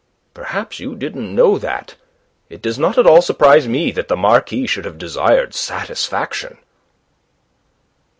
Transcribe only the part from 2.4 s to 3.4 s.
It does not at all